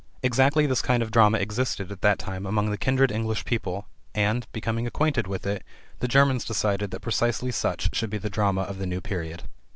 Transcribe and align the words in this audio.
Exactly 0.23 0.65
this 0.65 0.81
kind 0.81 1.03
of 1.03 1.11
drama 1.11 1.37
existed 1.37 1.91
at 1.91 2.01
that 2.01 2.17
time 2.17 2.47
among 2.47 2.71
the 2.71 2.77
kindred 2.79 3.11
English 3.11 3.45
people, 3.45 3.85
and, 4.15 4.47
becoming 4.51 4.87
acquainted 4.87 5.27
with 5.27 5.45
it, 5.45 5.63
the 5.99 6.07
Germans 6.07 6.43
decided 6.43 6.89
that 6.89 7.01
precisely 7.01 7.51
such 7.51 7.95
should 7.95 8.09
be 8.09 8.17
the 8.17 8.27
drama 8.27 8.61
of 8.61 8.79
the 8.79 8.87
new 8.87 8.99
period. 8.99 9.43